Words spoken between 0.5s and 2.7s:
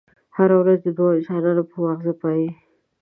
ورځ د دوو انسانانو په ماغزو پايي.